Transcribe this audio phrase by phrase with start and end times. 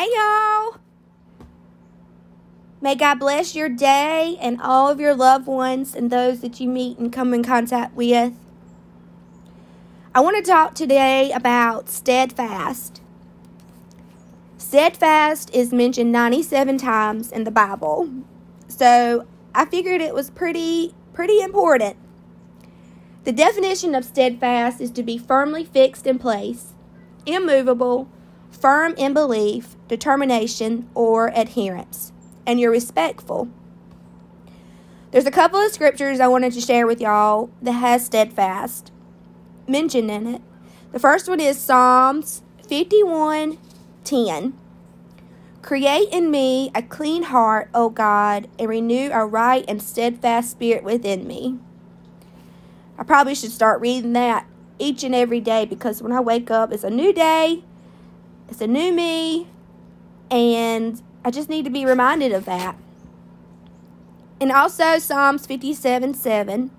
[0.00, 0.78] Hey, y'all.
[2.80, 6.68] May God bless your day and all of your loved ones and those that you
[6.70, 8.32] meet and come in contact with.
[10.14, 13.02] I want to talk today about steadfast.
[14.56, 18.08] Steadfast is mentioned 97 times in the Bible.
[18.68, 21.98] So I figured it was pretty pretty important.
[23.24, 26.72] The definition of steadfast is to be firmly fixed in place,
[27.26, 28.08] immovable,
[28.50, 32.12] firm in belief, determination, or adherence,
[32.46, 33.48] and you're respectful.
[35.10, 38.92] There's a couple of scriptures I wanted to share with y'all that has steadfast
[39.66, 40.42] mentioned in it.
[40.92, 43.58] The first one is Psalms 51
[44.04, 44.58] 10.
[45.62, 50.82] Create in me a clean heart, O God, and renew a right and steadfast spirit
[50.82, 51.58] within me.
[52.98, 54.46] I probably should start reading that
[54.78, 57.62] each and every day because when I wake up, it's a new day,
[58.50, 59.46] it's a new me,
[60.30, 62.76] and I just need to be reminded of that.
[64.40, 66.70] And also Psalms 57 7.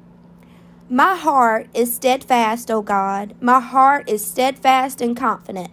[0.89, 3.35] My heart is steadfast, O God.
[3.39, 5.71] My heart is steadfast and confident.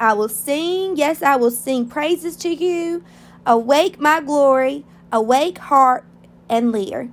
[0.00, 3.04] I will sing, yes, I will sing praises to you.
[3.46, 6.04] Awake my glory, awake heart
[6.48, 7.08] and lyre.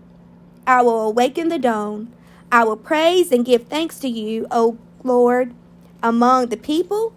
[0.65, 2.11] I will awaken the dawn.
[2.51, 5.53] I will praise and give thanks to you, O Lord,
[6.01, 7.13] among the people.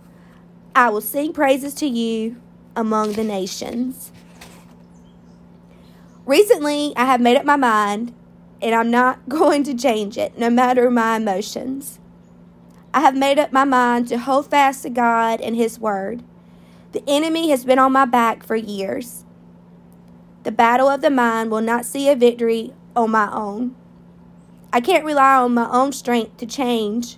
[0.77, 2.36] I will sing praises to you
[2.77, 4.12] among the nations.
[6.27, 8.12] Recently, I have made up my mind,
[8.60, 11.98] and I'm not going to change it, no matter my emotions.
[12.92, 16.22] I have made up my mind to hold fast to God and His Word.
[16.92, 19.24] The enemy has been on my back for years.
[20.42, 23.74] The battle of the mind will not see a victory on my own.
[24.74, 27.16] I can't rely on my own strength to change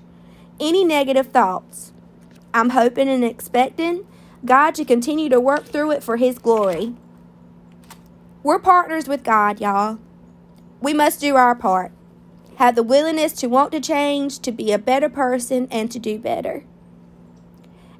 [0.60, 1.92] any negative thoughts.
[2.54, 4.06] I'm hoping and expecting
[4.44, 6.94] God to continue to work through it for His glory.
[8.42, 9.98] We're partners with God, y'all.
[10.80, 11.92] We must do our part.
[12.56, 16.18] Have the willingness to want to change, to be a better person, and to do
[16.18, 16.64] better.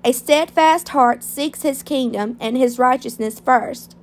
[0.05, 3.97] A steadfast heart seeks His kingdom and His righteousness first,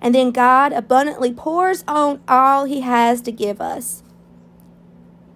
[0.00, 4.02] and then God abundantly pours on all He has to give us.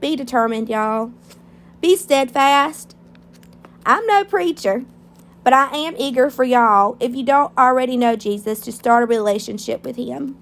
[0.00, 1.12] Be determined, y'all.
[1.81, 2.97] Be steadfast.
[3.90, 4.84] I'm no preacher,
[5.42, 9.06] but I am eager for y'all, if you don't already know Jesus, to start a
[9.06, 10.38] relationship with Him.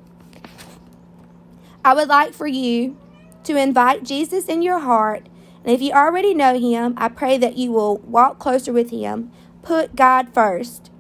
[1.82, 2.98] I would like for you
[3.44, 5.30] to invite Jesus in your heart,
[5.64, 9.32] and if you already know Him, I pray that you will walk closer with Him.
[9.62, 10.90] Put God first.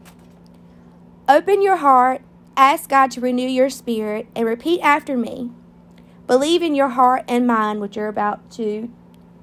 [1.28, 2.22] Open your heart,
[2.56, 5.50] ask God to renew your spirit, and repeat after me.
[6.26, 8.90] Believe in your heart and mind what you're about to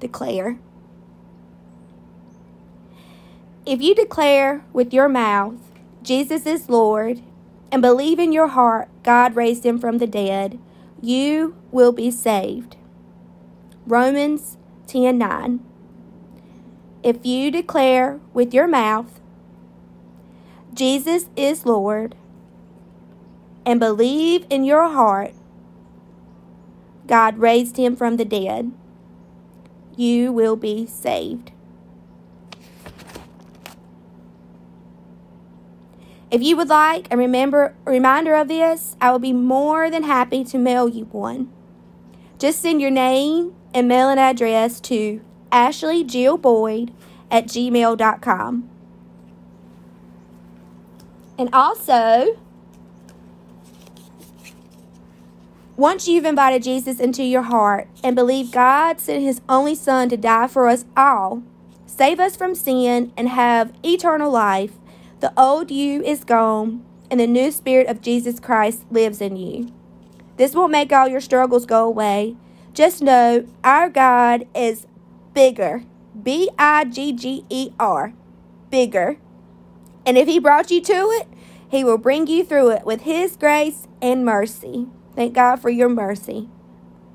[0.00, 0.58] declare.
[3.66, 5.56] If you declare with your mouth,
[6.00, 7.20] Jesus is Lord,
[7.72, 10.60] and believe in your heart God raised him from the dead,
[11.02, 12.76] you will be saved.
[13.84, 14.56] Romans
[14.86, 15.60] 10 9.
[17.02, 19.18] If you declare with your mouth,
[20.72, 22.14] Jesus is Lord,
[23.64, 25.34] and believe in your heart
[27.08, 28.70] God raised him from the dead,
[29.96, 31.50] you will be saved.
[36.30, 40.02] If you would like a remember a reminder of this, I will be more than
[40.02, 41.52] happy to mail you one.
[42.38, 45.20] Just send your name and mailing address to
[45.52, 46.92] Ashley Jill Boyd
[47.30, 48.68] at gmail.com.
[51.38, 52.38] And also,
[55.76, 60.16] once you've invited Jesus into your heart and believe God sent his only Son to
[60.16, 61.42] die for us all,
[61.86, 64.72] save us from sin, and have eternal life,
[65.20, 69.72] the old you is gone, and the new spirit of Jesus Christ lives in you.
[70.36, 72.36] This won't make all your struggles go away.
[72.74, 74.86] Just know our God is
[75.32, 75.84] bigger.
[76.22, 78.12] B I G G E R.
[78.70, 79.18] Bigger.
[80.04, 81.28] And if He brought you to it,
[81.68, 84.88] He will bring you through it with His grace and mercy.
[85.14, 86.48] Thank God for your mercy.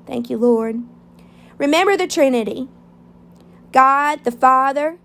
[0.06, 0.82] Thank you, Lord.
[1.58, 2.68] Remember the Trinity
[3.70, 4.98] God the Father,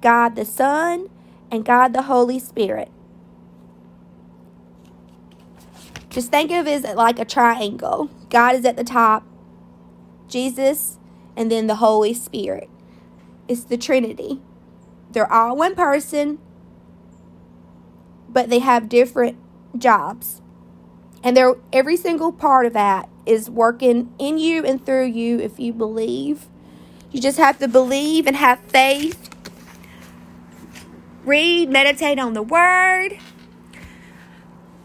[0.00, 1.08] God the Son,
[1.50, 2.90] and God the Holy Spirit.
[6.10, 8.10] Just think of it as like a triangle.
[8.30, 9.24] God is at the top,
[10.28, 10.98] Jesus,
[11.36, 12.70] and then the Holy Spirit.
[13.48, 14.40] It's the Trinity.
[15.10, 16.38] They're all one person,
[18.28, 19.38] but they have different
[19.78, 20.40] jobs.
[21.22, 25.58] And they're every single part of that is working in you and through you if
[25.58, 26.46] you believe.
[27.10, 29.30] You just have to believe and have faith
[31.26, 33.18] read, meditate on the word,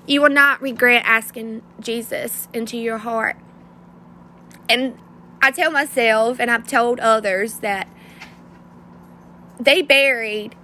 [0.07, 3.37] you will not regret asking Jesus into your heart.
[4.67, 4.97] And
[5.41, 7.87] I tell myself, and I've told others, that
[9.59, 10.55] they buried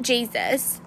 [0.00, 0.80] Jesus,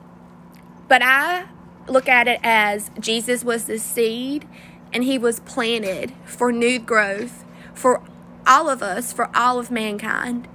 [0.87, 1.45] but I
[1.87, 4.47] look at it as Jesus was the seed
[4.91, 8.01] and he was planted for new growth for
[8.47, 10.47] all of us, for all of mankind.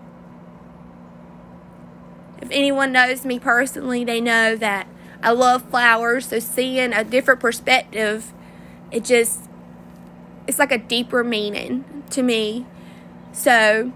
[2.40, 4.86] If anyone knows me personally, they know that
[5.22, 8.32] I love flowers, so seeing a different perspective,
[8.90, 9.48] it just
[10.46, 12.66] it's like a deeper meaning to me.
[13.32, 13.92] So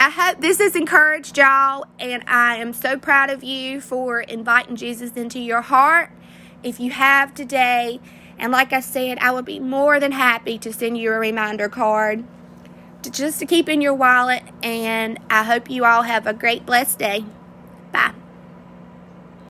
[0.00, 4.74] I hope this has encouraged y'all, and I am so proud of you for inviting
[4.74, 6.10] Jesus into your heart.
[6.64, 8.00] If you have today,
[8.38, 11.68] and like I said, I would be more than happy to send you a reminder
[11.68, 12.24] card
[13.02, 14.42] to, just to keep in your wallet.
[14.62, 17.24] And I hope you all have a great, blessed day.
[17.92, 18.21] Bye.